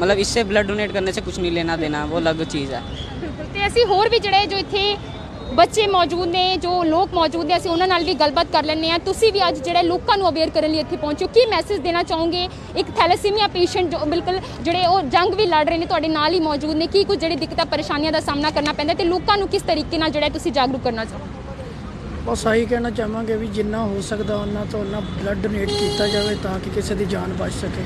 मतलब 0.00 0.18
इससे 0.18 0.44
ब्लड 0.44 0.66
डोनेट 0.68 0.92
करने 0.92 1.12
से 1.12 1.20
कुछ 1.20 1.38
नहीं 1.38 1.50
लेना 1.52 1.76
देना 1.76 2.04
वो 2.04 2.16
अलग 2.16 2.44
चीज़ 2.48 2.72
है 2.72 2.82
ਤੇ 3.54 3.66
ਅਸੀਂ 3.66 3.84
ਹੋਰ 3.86 4.08
ਵੀ 4.08 4.18
ਜਿਹੜੇ 4.18 4.46
ਜੋ 4.46 4.56
ਇੱਥੇ 4.58 4.82
ਬੱਚੇ 5.55 5.85
ਮੌਜੂਦ 5.87 6.27
ਨੇ, 6.27 6.43
ਜੋ 6.57 6.71
ਲੋਕ 6.83 7.13
ਮੌਜੂਦ 7.13 7.45
ਨੇ, 7.45 7.55
ਅਸੀਂ 7.57 7.69
ਉਹਨਾਂ 7.71 7.87
ਨਾਲ 7.87 8.03
ਵੀ 8.03 8.13
ਗੱਲਬਾਤ 8.19 8.47
ਕਰ 8.53 8.63
ਲੈਂਦੇ 8.65 8.89
ਆ 8.91 8.97
ਤੁਸੀਂ 9.05 9.31
ਵੀ 9.33 9.41
ਅੱਜ 9.47 9.59
ਜਿਹੜੇ 9.65 9.81
ਲੋਕਾਂ 9.83 10.17
ਨੂੰ 10.17 10.27
ਅਵੇਅਰ 10.29 10.49
ਕਰਨ 10.49 10.71
ਲਈ 10.71 10.79
ਇੱਥੇ 10.79 10.97
ਪਹੁੰਚੋ। 10.97 11.27
ਕੀ 11.33 11.45
ਮੈਸੇਜ 11.49 11.79
ਦੇਣਾ 11.81 12.01
ਚਾਹੋਗੇ? 12.03 12.47
ਇੱਕ 12.77 12.87
ਥੈਲੇਸੀਮੀਆ 12.99 13.47
ਪੇਸ਼ੈਂਟ 13.53 13.91
ਜੋ 13.91 13.97
ਬਿਲਕੁਲ 14.05 14.39
ਜਿਹੜੇ 14.61 14.85
ਉਹ 14.85 15.01
ਜੰਗ 15.15 15.33
ਵੀ 15.33 15.45
ਲੜ 15.45 15.63
ਰਹੇ 15.69 15.77
ਨੇ, 15.77 15.85
ਤੁਹਾਡੇ 15.85 16.07
ਨਾਲ 16.07 16.33
ਹੀ 16.33 16.39
ਮੌਜੂਦ 16.39 16.75
ਨੇ। 16.75 16.87
ਕੀ 16.87 17.03
ਕੁਝ 17.03 17.19
ਜਿਹੜੀ 17.19 17.35
ਦਿੱਕਤਾਂ, 17.35 17.65
ਪਰੇਸ਼ਾਨੀਆਂ 17.65 18.11
ਦਾ 18.11 18.19
ਸਾਹਮਣਾ 18.19 18.51
ਕਰਨਾ 18.51 18.73
ਪੈਂਦਾ 18.73 18.93
ਤੇ 18.93 19.03
ਲੋਕਾਂ 19.03 19.37
ਨੂੰ 19.37 19.47
ਕਿਸ 19.47 19.61
ਤਰੀਕੇ 19.61 19.97
ਨਾਲ 19.97 20.11
ਜਿਹੜਾ 20.11 20.29
ਤੁਸੀਂ 20.29 20.51
ਜਾਗਰੂਕ 20.51 20.83
ਕਰਨਾ 20.83 21.05
ਚਾਹੋ 21.05 21.27
ਬਸ 22.25 22.45
ਆਹੀ 22.47 22.65
ਕਹਿਣਾ 22.65 22.89
ਚਾਹਾਂਗੇ 22.89 23.35
ਵੀ 23.37 23.47
ਜਿੰਨਾ 23.55 23.83
ਹੋ 23.83 24.01
ਸਕਦਾ, 24.01 24.35
ਉਹਨਾਂ 24.35 24.65
ਤੋਂ 24.65 24.79
ਉਹਨਾਂ 24.79 25.01
ਬਲੱਡ 25.01 25.37
ਡੋਨੇਟ 25.37 25.69
ਕੀਤਾ 25.69 26.07
ਜਾਵੇ 26.07 26.35
ਤਾਂ 26.43 26.59
ਕਿ 26.59 26.69
ਕਿਸੇ 26.75 26.95
ਦੀ 26.95 27.05
ਜਾਨ 27.05 27.33
ਬਚ 27.39 27.53
ਸਕੇ। 27.53 27.83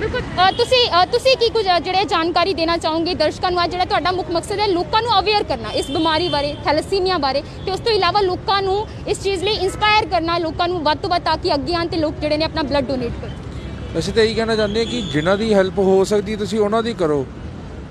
ਬਿਲਕੁਲ 0.00 0.20
ਅ, 0.20 0.50
ਤੁਸੀਂ 0.58 0.78
ਅ, 0.90 1.04
ਤੁਸੀਂ 1.12 1.36
ਕੀ 1.36 1.48
ਕੁਝ 1.48 1.64
ਅ, 1.66 1.78
ਜਿਹੜੇ 1.78 2.04
ਜਾਣਕਾਰੀ 2.04 2.54
ਦੇਣਾ 2.54 2.76
ਚਾਹੋਗੇ 2.76 3.14
ਦਰਸ਼ਕਾਂ 3.14 3.50
ਨੂੰ 3.50 3.62
ਅੱਜ 3.64 3.70
ਜਿਹੜਾ 3.70 3.84
ਤੁਹਾਡਾ 3.84 4.12
ਮੁੱਖ 4.12 4.30
ਮਕਸਦ 4.30 4.60
ਹੈ 4.60 4.66
ਲੋਕਾਂ 4.66 5.02
ਨੂੰ 5.02 5.18
ਅਵੇਅਰ 5.18 5.42
ਕਰਨਾ 5.42 5.70
ਇਸ 5.70 5.90
ਬਿਮਾਰੀ 5.90 6.28
ਬਾਰੇ 6.28 6.54
ਥੈਲੇਸੀਮੀਆ 6.64 7.18
ਬਾਰੇ 7.18 7.42
ਤੇ 7.66 7.70
ਉਸ 7.72 7.80
ਤੋਂ 7.80 7.92
ਇਲਾਵਾ 7.92 8.20
ਲੋਕਾਂ 8.20 8.60
ਨੂੰ 8.62 8.86
ਇਸ 9.08 9.20
ਚੀਜ਼ 9.22 9.44
ਲਈ 9.44 9.52
ਇਨਸਪਾਇਰ 9.52 10.06
ਕਰਨਾ 10.06 10.38
ਲੋਕਾਂ 10.38 10.68
ਨੂੰ 10.68 10.82
ਵੱਧ 10.82 10.98
ਤੋਂ 10.98 11.10
ਵੱਧ 11.10 11.22
ਤਾਂ 11.22 11.36
ਕਿ 11.36 11.54
ਅੱਗੇ 11.54 11.74
ਆਉਣ 11.74 11.86
ਤੇ 11.86 11.96
ਲੋਕ 11.96 12.14
ਜਿਹੜੇ 12.20 12.36
ਨੇ 12.36 12.44
ਆਪਣਾ 12.44 12.62
ਬਲੱਡ 12.62 12.86
ਡੋਨੇਟ 12.86 13.12
ਕਰਨ। 13.22 13.98
ਅਸੀਂ 13.98 14.12
ਤਾਂ 14.12 14.22
ਇਹੀ 14.22 14.34
ਕਹਿਣਾ 14.34 14.56
ਚਾਹੁੰਦੇ 14.56 14.80
ਹਾਂ 14.80 14.86
ਕਿ 14.86 15.00
ਜਿਨ੍ਹਾਂ 15.02 15.36
ਦੀ 15.36 15.52
ਹੈਲਪ 15.54 15.78
ਹੋ 15.78 16.04
ਸਕਦੀ 16.04 16.36
ਤੁਸੀਂ 16.36 16.58
ਉਹਨਾਂ 16.60 16.82
ਦੀ 16.82 16.94
ਕਰੋ। 16.94 17.26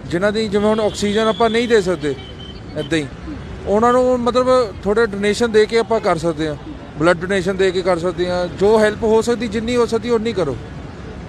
ਜਿਨ੍ਹਾਂ 0.05 0.31
ਦੀ 0.31 0.47
ਜਿਵੇਂ 0.47 0.69
ਹੁਣ 0.69 0.79
ਆਕਸੀਜਨ 0.79 1.27
ਆਪਾਂ 1.27 1.49
ਨਹੀਂ 1.49 1.67
ਦੇ 1.67 1.81
ਸਕਦੇ 1.81 2.15
ਇਦਾਂ 2.77 2.97
ਹੀ। 2.97 3.05
ਉਹਨਾਂ 3.67 3.93
ਨੂੰ 3.93 4.19
ਮਤਲਬ 4.19 4.47
ਥੋੜੇ 4.83 5.05
ਡੋਨੇਸ਼ਨ 5.05 5.51
ਦੇ 5.51 5.65
ਕੇ 5.65 5.77
ਆਪਾਂ 5.79 5.99
ਕਰ 5.99 6.17
ਸਕਦੇ 6.17 6.47
ਹਾਂ 6.47 6.55
ਬਲੱਡ 6.99 7.17
ਡੋਨੇਸ਼ਨ 7.17 7.57
ਦੇ 7.57 7.71
ਕੇ 7.71 7.81
ਕਰ 7.81 7.99
ਸਕਦੇ 7.99 8.29
ਹਾਂ। 8.29 8.47
ਜੋ 8.47 8.77
ਹੈਲਪ 8.79 9.03
ਹੋ 9.03 9.21
ਸਕਦੀ 9.21 9.47
ਜਿੰਨੀ 9.47 9.75
ਹੋ 9.75 9.85
ਸਕਦੀ 9.85 10.09
ਉਨੀ 10.09 10.33
ਕਰੋ। 10.33 10.55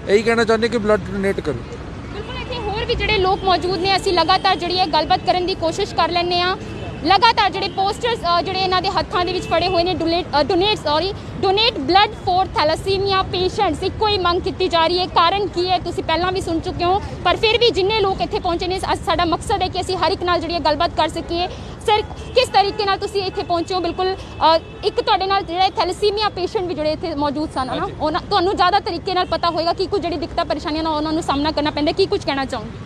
ਇਹੀ 0.09 0.23
ਕਹਿਣਾ 0.23 0.43
ਚਾਹੁੰਦੇ 0.43 0.69
ਕਿ 0.69 0.77
ਬਲੱਡ 0.77 1.01
ਡੋਨੇਟ 1.01 1.39
ਕਰੋ। 1.39 1.53
ਬਿਲਕੁਲ, 1.53 2.41
ਇੱਥੇ 2.41 2.55
ਹੋਰ 2.55 2.85
ਵੀ 2.85 2.95
ਜਿਹੜੇ 2.95 3.17
ਲੋਕ 3.17 3.43
ਮੌਜੂਦ 3.43 3.79
ਨੇ, 3.79 3.95
ਅਸੀਂ 3.95 4.13
ਲਗਾਤਾਰ 4.13 4.55
ਜਿਹੜੀ 4.55 4.79
ਹੈ 4.79 4.85
ਗੱਲਬਾਤ 4.85 5.19
ਕਰਨ 5.25 5.45
ਦੀ 5.45 5.55
ਕੋਸ਼ਿਸ਼ 5.55 5.95
ਕਰ 5.95 6.09
ਲੈਂਦੇ 6.09 6.41
ਆ 6.41 6.57
ਲਗਾਤਾਰ 7.05 7.49
ਜਿਹੜੇ 7.49 7.69
ਪੋਸਟਰਸ 7.69 8.19
ਜਿਹੜੇ 8.45 8.59
ਇਹਨਾਂ 8.59 8.81
ਦੇ 8.81 8.89
ਹੱਥਾਂ 8.89 9.25
ਦੇ 9.25 9.33
ਵਿੱਚ 9.33 9.45
ਫੜੇ 9.45 9.67
ਹੋਏ 9.67 9.83
ਨੇ 9.83 9.93
donate 9.93 10.25
donate 10.43 10.77
sorry 10.77 11.13
donate 11.41 11.79
blood 11.79 12.11
for 12.11 12.45
thalassemia 12.45 13.21
patients 13.21 13.83
ਇੱਕੋ 13.83 14.07
ਹੀ 14.07 14.17
ਮੰਗ 14.17 14.41
ਕੀਤੀ 14.41 14.67
ਜਾ 14.67 14.87
ਰਹੀ 14.87 14.99
ਹੈ। 14.99 15.05
ਕਾਰਨ 15.05 15.47
ਕੀ 15.47 15.69
ਹੈ, 15.69 15.79
ਤੁਸੀਂ 15.79 16.03
ਪਹਿਲਾਂ 16.03 16.31
ਵੀ 16.31 16.41
ਸੁਣ 16.41 16.59
ਚੁੱਕੇ 16.59 16.83
ਹੋ, 16.83 17.01
ਪਰ 17.25 17.35
ਫਿਰ 17.35 17.57
ਵੀ 17.57 17.69
ਜਿੰਨੇ 17.69 17.99
ਲੋਕ 17.99 18.21
ਇੱਥੇ 18.21 18.39
ਪਹੁੰਚੇ 18.39 18.67
ਨੇ, 18.67 18.77
ਅਸ- 18.77 19.05
ਸਾਡਾ 19.05 19.25
ਮਕਸਦ 19.25 19.61
ਹੈ 19.61 19.67
ਕਿ 19.67 19.81
ਅਸੀਂ 19.81 19.97
ਹਰ 19.97 20.11
ਇੱਕ 20.11 20.23
ਨਾਲ 20.23 20.39
ਜਿਹੜੀ 20.39 20.53
ਹੈ 20.53 20.59
ਗੱਲਬਾਤ 20.59 20.91
ਕਰ 20.97 21.07
ਸਕੀਏ। 21.07 21.47
ਸਰ 21.86 22.02
ਕਿਸ 22.34 22.48
ਤਰੀਕੇ 22.50 22.84
ਨਾਲ 22.84 22.98
ਤੁਸੀਂ 22.98 23.22
ਇੱਥੇ 23.22 23.42
ਪਹੁੰਚੇ 23.42 23.74
ਹੋ 23.74 23.80
ਬਿਲਕੁਲ 23.80 24.12
ਅ, 24.14 24.58
ਇੱਕ 24.84 25.00
ਤੁਹਾਡੇ 25.00 25.26
ਨਾਲ 25.26 25.42
ਜਿਹੜੇ 25.44 25.70
ਥੈਲੇਸੀਮੀਆ 25.76 26.28
ਪੇਸ਼ੈਂਟ 26.36 26.66
ਵੀ 26.66 26.74
ਜਿਹੜੇ 26.74 26.92
ਇੱਥੇ 26.92 27.14
ਮੌਜੂਦ 27.16 27.50
ਸਨ 27.52 27.68
ਹਨਾ 27.70 27.86
ਉਹਨਾਂ 28.00 28.20
ਤੁਹਾਨੂੰ 28.30 28.54
ਜ਼ਿਆਦਾ 28.56 28.80
ਤਰੀਕੇ 28.80 29.14
ਨਾਲ 29.14 29.26
ਪਤਾ 29.28 29.50
ਹੋਏਗਾ 29.50 29.72
ਕਿ 29.74 29.86
ਕੁਝ 29.86 30.00
ਜਿਹੜੀ 30.02 30.16
ਦਿੱਕਤਾਂ 30.18 30.44
ਪਰੇਸ਼ਾਨੀਆਂ 30.46 30.82
ਨਾਲ 30.84 30.92
ਉਹਨਾਂ 30.94 31.12
ਨੂੰ 31.12 31.22
ਸਾਹਮਣਾ 31.22 31.50
ਕਰਨਾ 31.52 31.70
ਪੈਂਦਾ 31.70 31.92
ਕੀ 31.94 32.06
ਕੁਝ 32.06 32.24
ਕਹਿਣਾ 32.24 32.44
ਚਾਹੋਗੇ 32.46 32.84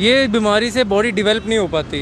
ये 0.00 0.12
बीमारी 0.28 0.68
से 0.70 0.82
बॉडी 0.86 1.10
डेवलप 1.12 1.46
नहीं 1.46 1.56
हो 1.58 1.64
पाती 1.70 1.98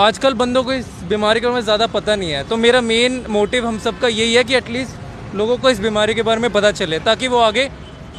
आजकल 0.00 0.36
बंदों 0.36 0.60
को 0.62 0.74
इस 0.74 0.86
बीमारी 1.08 1.40
के 1.40 1.46
बारे 1.46 1.54
में 1.54 1.64
ज़्यादा 1.64 1.86
पता 1.90 2.14
नहीं 2.16 2.30
है 2.30 2.42
तो 2.46 2.58
मेरा 2.58 2.80
मेन 2.84 3.16
मोटिव 3.30 3.66
हम 3.66 3.80
सबका 3.82 4.10
यही 4.12 4.34
है 4.34 4.44
कि 4.44 4.54
एटलीस्ट 4.56 5.34
लोगों 5.36 5.56
को 5.58 5.70
इस 5.70 5.80
बीमारी 5.80 6.14
के 6.14 6.24
बारे 6.24 6.40
में 6.40 6.48
पता 6.52 6.70
चले 6.74 7.00
ताकि 7.04 7.30
वो 7.30 7.42
आगे 7.42 7.64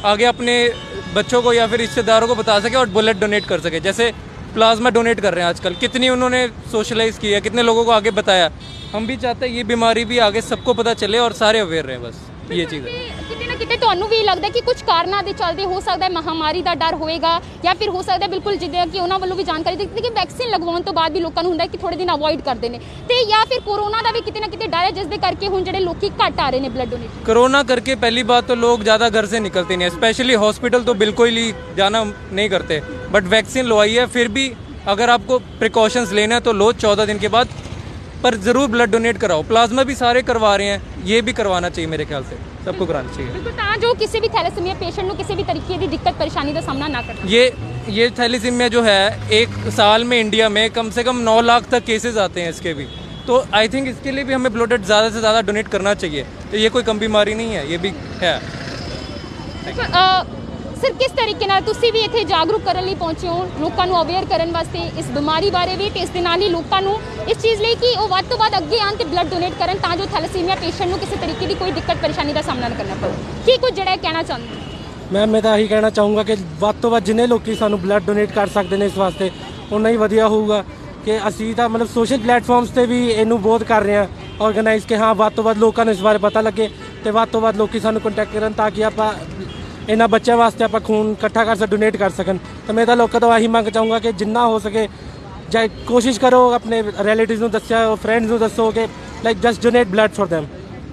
आगे 0.06 0.26
अपने 0.26 0.54
बच्चों 1.14 1.40
को 1.42 1.52
या 1.54 1.66
फिर 1.68 1.80
रिश्तेदारों 1.80 2.28
को 2.28 2.36
बता 2.36 2.58
सके 2.60 2.78
और 2.78 2.92
ब्लड 2.92 3.20
डोनेट 3.20 3.46
कर 3.46 3.60
सके 3.62 3.80
जैसे 3.82 4.08
प्लाज्मा 4.54 4.90
डोनेट 4.90 5.20
कर 5.20 5.34
रहे 5.34 5.44
हैं 5.44 5.50
आजकल 5.50 5.74
कितनी 5.76 6.08
उन्होंने 6.08 6.46
सोशलाइज 6.72 7.18
की 7.18 7.32
है 7.32 7.40
कितने 7.40 7.62
लोगों 7.62 7.84
को 7.84 7.90
आगे 7.92 8.10
बताया 8.12 8.50
हम 8.94 9.06
भी 9.06 9.16
चाहते 9.18 9.46
हैं 9.46 9.54
ये 9.54 9.64
बीमारी 9.66 10.04
भी 10.04 10.18
आगे 10.26 10.40
सबको 10.42 10.74
पता 10.74 10.94
चले 10.96 11.18
और 11.18 11.32
सारे 11.34 11.58
अवेयर 11.60 11.84
रहें 11.84 12.02
बस 12.02 12.20
ये 12.52 12.64
चीज़ 12.66 12.84
है 12.84 12.92
ਤੇ 13.20 13.24
ਕਿਤੇ 13.28 13.46
ਨਾ 13.46 13.54
ਕਿਤੇ 13.54 13.76
ਤੁਹਾਨੂੰ 13.76 14.08
ਵੀ 14.08 14.22
ਲੱਗਦਾ 14.22 14.48
ਕਿ 14.48 14.60
ਕੁਝ 14.60 14.76
ਕਾਰਨਾਂ 14.82 15.22
ਦੇ 15.22 15.32
ਚੱਲਦੇ 15.32 15.64
ਹੋ 15.64 15.80
ਸਕਦਾ 15.80 16.04
ਹੈ 16.04 16.10
ਮਹਾਮਾਰੀ 16.10 16.62
ਦਾ 16.62 16.74
ਡਰ 16.76 16.94
ਹੋਏਗਾ 16.96 17.32
ਜਾਂ 17.64 17.74
ਫਿਰ 17.74 17.88
ਹੋ 17.88 18.02
ਸਕਦਾ 18.02 18.24
ਹੈ 18.24 18.28
ਬਿਲਕੁਲ 18.28 18.56
ਜਿੱਦਾਂ 18.56 18.86
ਕਿ 18.86 19.00
ਉਹਨਾਂ 19.00 19.18
ਵੱਲੋਂ 19.18 19.36
ਵੀ 19.36 19.44
ਜਾਣਕਾਰੀ 19.44 19.76
ਦਿੱਤੀ 19.76 20.02
ਕਿ 20.02 20.10
ਵੈਕਸੀਨ 20.10 20.50
ਲਗਵਾਉਣ 20.50 20.82
ਤੋਂ 20.82 20.92
ਬਾਅਦ 20.92 21.12
ਵੀ 21.12 21.20
ਲੋਕਾਂ 21.20 21.42
ਨੂੰ 21.42 21.50
ਹੁੰਦਾ 21.50 21.64
ਹੈ 21.64 21.68
ਕਿ 21.68 21.78
ਥੋੜੇ 21.78 21.96
ਦਿਨ 21.96 22.10
ਅਵੋਇਡ 22.12 22.40
ਕਰਦੇ 22.42 22.68
ਨੇ 22.68 22.80
ਤੇ 23.08 23.24
ਜਾਂ 23.24 23.44
ਫਿਰ 23.46 23.60
ਕੋਰੋਨਾ 23.60 24.02
ਦਾ 24.02 24.12
ਵੀ 24.12 24.20
ਕਿਤੇ 24.20 24.40
ਨਾ 24.40 24.46
ਕਿਤੇ 24.48 24.66
ਡਰ 24.66 24.84
ਹੈ 24.84 24.90
ਜਿਸ 24.92 25.06
ਦੇ 25.06 25.16
ਕਰਕੇ 25.18 25.48
ਹੁਣ 25.48 25.64
ਜਿਹੜੇ 25.64 25.80
ਲੋਕੀ 25.80 26.10
ਘੱਟ 26.20 26.40
ਆ 26.40 26.48
ਰਹੇ 26.50 26.60
ਨੇ 26.60 26.68
ਬਲੱਡ 26.70 26.90
ਡੋਨੇਟ 26.90 27.26
कोरोना 27.26 27.60
करके 27.64 27.94
पहली 27.98 28.22
बात 28.24 28.46
तो 28.46 28.54
लोग 28.56 28.82
ज़्यादा 28.82 29.08
घर 29.10 29.26
से 29.26 29.40
निकलते 29.40 29.76
नहीं 29.76 29.86
है 29.86 29.90
स्पेशली 29.92 30.38
हॉस्पिटल 30.38 30.84
तो 30.84 30.94
बिल्कुल 30.96 31.36
ही 31.36 31.46
जाना 31.76 32.02
नहीं 32.08 32.48
करते 32.50 32.80
बट 33.10 33.30
वैक्सीन 33.30 33.66
लवाई 33.66 33.94
है 33.94 34.06
फिर 34.08 34.30
भी 34.32 34.46
अगर 34.88 35.10
आपको 35.10 35.38
प्रिकॉशंस 35.58 36.12
लेना 36.14 36.34
है 36.34 36.40
तो 36.42 36.54
लो 36.54 36.72
चौदह 36.78 37.06
दिन 37.06 37.18
के 37.20 37.30
बाद 37.30 37.56
पर 38.22 38.34
ज़रूर 38.38 38.68
ब्लड 38.68 38.90
डोनेट 38.90 39.18
कराओ 39.18 39.42
प्लाज्मा 39.44 39.82
भी 39.84 39.94
सारे 39.96 40.22
करवा 40.24 40.54
रहे 40.56 40.68
हैं 40.68 41.04
ये 41.06 41.20
भी 41.22 41.32
करवाना 41.34 41.68
चाहिए 41.70 41.90
मेरे 41.90 42.04
ख्याल 42.04 42.24
से 42.24 42.36
सबको 42.64 42.86
कराना 42.86 43.12
चाहिए 43.12 43.32
ਬਿਲਕੁਲ 43.32 43.52
ਤਾਂ 43.54 43.76
ਜੋ 43.78 43.92
ਕਿਸੇ 43.96 44.20
ਵੀ 44.20 44.28
ਥੈਲੇਸੀਮੀਆ 44.28 44.74
ਪੇਸ਼ੈਂਟ 44.76 45.06
ਨੂੰ 45.06 45.16
ਕਿਸੇ 45.16 45.34
ਵੀ 45.34 45.42
ਤਰੀਕੇ 45.44 45.76
ਦੀ 45.78 45.86
ਦਿੱਕਤ 45.88 46.14
ਪਰੇਸ਼ਾਨੀ 46.14 46.52
ਦਾ 46.52 46.60
ਸਾਹਮਣਾ 46.62 46.88
ਨਾ 46.90 47.02
ਕਰਨਾ 47.02 47.30
ये 47.30 47.44
ये 47.90 48.06
थैलीसीमिया 48.12 48.66
जो 48.68 48.80
है 48.82 48.96
एक 49.34 49.54
साल 49.74 50.02
में 50.04 50.16
इंडिया 50.16 50.48
में 50.50 50.64
कम 50.72 50.90
से 50.92 51.04
कम 51.04 51.20
नौ 51.22 51.36
लाख 51.42 51.68
तक 51.70 51.86
केसेस 51.86 52.18
आते 52.18 52.42
हैं 52.42 52.50
इसके 52.50 52.74
भी 52.74 52.86
तो 53.26 53.38
आई 53.54 53.68
थिंक 53.68 53.88
इसके 53.88 54.12
लिए 54.12 54.24
भी 54.24 54.34
हमें 54.34 54.50
ब्लड 54.52 54.74
ज़्यादा 54.82 55.08
से 55.10 55.20
ज़्यादा 55.20 55.40
डोनेट 55.44 55.68
करना 55.68 55.94
चाहिए 55.96 56.26
तो 56.46 56.58
ये 56.58 56.68
कोई 56.70 56.82
कम 56.84 57.00
बीमारी 57.00 57.34
नहीं 57.36 57.54
है 57.54 57.64
ये 57.70 57.78
भी 57.78 57.94
है 58.22 58.34
ਸਰ, 60.83 60.93
ਕਿਸ 60.93 61.11
ਤਰੀਕੇ 61.17 61.45
ਨਾਲ 61.47 61.61
ਤੁਸੀਂ 61.63 61.91
ਵੀ 61.93 61.99
ਇੱਥੇ 61.99 62.23
ਜਾਗਰੂਕ 62.25 62.61
ਕਰਨ 62.63 62.85
ਲਈ 62.85 62.95
ਪਹੁੰਚੇ 62.95 63.27
ਹੋ 63.27 63.45
ਲੋਕਾਂ 63.59 63.85
ਨੂੰ 63.87 63.99
ਅਵੇਅਰ 64.01 64.25
ਕਰਨ 64.25 64.51
ਵਾਸਤੇ 64.51 64.79
ਇਸ 64.99 65.05
ਬਿਮਾਰੀ 65.09 65.49
ਬਾਰੇ 65.49 65.75
ਵੀ 65.75 65.89
ਤੇ 65.89 65.99
ਇਸ 65.99 66.09
ਦੇ 66.09 66.21
ਨਾਲ 66.21 66.41
ਹੀ 66.41 66.49
ਲੋਕਾਂ 66.49 66.81
ਨੂੰ 66.81 66.95
ਇਸ 67.27 67.37
ਚੀਜ਼ 67.37 67.61
ਲਈ 67.61 67.75
ਕਿ 67.75 67.93
ਉਹ 67.97 68.07
ਵੱਧ 68.07 68.25
ਤੋਂ 68.29 68.37
ਵੱਧ 68.37 68.57
ਅੱਗੇ 68.57 68.79
ਆਉਣ 68.79 68.95
ਤੇ 68.95 69.03
ਬਲੱਡ 69.05 69.29
ਡੋਨੇਟ 69.29 69.53
ਕਰਨ 69.59 69.77
ਤਾਂ 69.79 69.95
ਜੋ 69.97 70.05
ਥੈਲੇਸੀਮੀਆ 70.13 70.55
ਪੇਸ਼ੈਂਟ 70.55 70.89
ਨੂੰ 70.89 70.99
ਕਿਸੇ 70.99 71.15
ਤਰੀਕੇ 71.15 71.47
ਦੀ 71.47 71.53
ਕੋਈ 71.55 71.71
ਦਿੱਕਤ, 71.71 71.97
ਪਰੇਸ਼ਾਨੀ 71.97 72.33
ਦਾ 72.33 72.41
ਸਾਹਮਣਾ 72.41 72.67
ਨਾ 72.67 72.75
ਕਰਨਾ 72.75 72.95
ਪਵੇ 73.01 73.13
ਕੀ 73.45 73.57
ਕੁਝ 73.57 73.73
ਜਿਹੜਾ 73.73 73.93
ਇਹ 73.93 73.97
ਕਹਿਣਾ 73.99 74.23
ਚਾਹੁੰਦੇ 74.23 74.47
ਹੋ? 74.49 74.61
ਮੈਂ 75.11 75.25
ਮੈਂ 75.27 75.41
ਤਾਂ 75.41 75.57
ਇਹੀ 75.57 75.67
ਕਹਿਣਾ 75.67 75.89
ਚਾਹੂੰਗਾ 75.89 76.23
ਕਿ 76.23 76.35
ਵੱਧ 76.59 76.75
ਤੋਂ 76.81 76.91
ਵੱਧ 76.91 77.03
ਜਿੰਨੇ 77.03 77.27
ਲੋਕੀ 77.27 77.55
ਸਾਨੂੰ 77.55 77.79
ਬਲੱਡ 77.79 78.03
ਡੋਨੇਟ 78.03 78.31
ਕਰ 78.31 78.47
ਸਕਦੇ 78.49 78.77
ਨੇ 78.77 78.85
ਇਸ 78.85 78.97
ਵਾਸਤੇ 78.97 79.29
ਉਨਾ 79.71 79.89
ਹੀ 79.89 79.97
ਵਧੀਆ 79.97 80.27
ਹੋਊਗਾ 80.27 80.63
ਕਿ 81.05 81.19
ਅਸੀਂ 81.27 81.53
ਤਾਂ 81.55 81.69
ਮਤਲਬ 81.69 81.87
ਸੋਸ਼ਲ 81.87 82.17
ਪਲੇਟਫਾਰਮਸ 82.19 82.69
ਤੇ 82.71 82.85
ਵੀ 82.85 83.05
ਇਹਨੂੰ 83.07 83.41
ਬਹੁਤ 83.41 83.63
ਕਰ 83.63 83.83
ਰਹੇ 83.83 83.95
ਹਾਂ 83.95 84.07
ਆਰਗੇਨਾਈਜ਼ 84.41 84.85
ਕਿ 84.87 84.95
ਹਾਂ 84.97 85.13
ਵੱਧ 85.15 85.33
ਤੋਂ 85.33 85.43
ਵੱਧ 85.43 85.57
ਲੋਕਾਂ 85.57 85.85
ਨੂੰ 85.85 85.93
ਇਸ 85.93 86.01
ਬਾਰੇ 86.01 86.17
ਪਤਾ 86.19 86.41
ਲੱਗੇ 86.41 86.69
ਤੇ 87.03 87.11
ਵੱਧ 87.11 87.29
ਤੋਂ 87.29 87.41
ਵੱਧ 87.41 87.57
ਲੋਕੀ 87.57 87.79
ਸਾਨੂੰ 87.79 88.01
ਕੰਟੈਕਟ 88.01 88.33
ਕਰਨ 88.33 88.53
ਤਾਂ 88.53 88.69
ਕਿ 88.71 88.83
ਆਪਾਂ 88.83 89.11
ਇਹਨਾਂ 89.89 90.07
ਬੱਚਿਆਂ 90.07 90.37
ਵਾਸਤੇ 90.37 90.63
ਆਪਾਂ 90.63 90.79
ਖੂਨ 90.81 91.11
ਇਕੱਠਾ 91.11 91.43
ਕਰ 91.45 91.55
ਸਕ 91.55 91.69
ਡੋਨੇਟ 91.69 91.97
ਕਰ 91.97 92.09
ਸਕਣ। 92.17 92.37
ਤਾਂ 92.67 92.73
ਮੈਂ 92.73 92.85
ਤਾਂ 92.85 92.95
ਲੋਕਾਂ 92.97 93.19
ਤੋਂ 93.21 93.31
ਆਹੀ 93.31 93.47
ਮੰਗ 93.47 93.67
ਚਾਹੂੰਗਾ 93.69 93.99
ਕਿ 93.99 94.11
ਜਿੰਨਾ 94.13 94.45
ਹੋ 94.45 94.59
ਸਕੇ, 94.59 94.87
ਜਾਂ 95.49 95.67
ਕੋਸ਼ਿਸ਼ 95.87 96.19
ਕਰੋ 96.19 96.49
ਆਪਣੇ 96.53 96.81
ਰਿਲੇਟਿਵਸ 96.99 97.39
ਨੂੰ 97.39 97.49
ਦੱਸਿਆ 97.51 97.95
ਫਰੈਂਡਸ 97.95 98.29
ਨੂੰ 98.29 98.39
ਦੱਸੋ 98.39 98.69
ਕਿ 98.71 98.87
like 99.23 99.37
just 99.39 99.63
donate 99.63 99.87
blood 99.87 100.11
for 100.13 100.27
them 100.27 100.45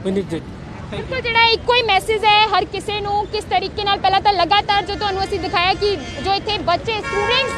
we 0.05 0.11
need 0.11 0.35
it 0.35 0.43
ਬਿਲਕੁਲ 0.91 1.21
ਜਿਹੜਾ 1.21 1.45
ਇੱਕੋ 1.49 1.75
ਹੀ 1.75 1.83
ਮੈਸੇਜ 1.87 2.25
ਹੈ 2.25 2.47
ਹਰ 2.49 2.65
ਕਿਸੇ 2.73 3.01
ਨੂੰ, 3.01 3.27
ਕਿਸ 3.33 3.45
ਤਰੀਕੇ 3.51 3.85
ਨਾਲ 3.85 3.99
ਪਹਿਲਾਂ 3.99 4.21
ਤਾਂ 4.21 4.33
ਲਗਾਤਾਰ 4.33 4.85
ਜੋ 4.85 4.95
ਤੁਹਾਨੂੰ 4.95 5.25
ਅਸੀਂ 5.25 5.39
ਦਿਖਾਇਆ 5.41 5.75
ਕਿ 5.75 5.97
ਜੋ 6.25 6.33
ਇੱਥੇ 6.33 6.59
ਬੱਚੇ 6.65 7.01
ਸਟੂਡੈਂਟਸ 7.01 7.53